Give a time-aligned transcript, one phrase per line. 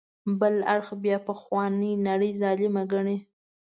[0.39, 3.17] بل اړخ بیا پخوانۍ نړۍ ظالمه ګڼي.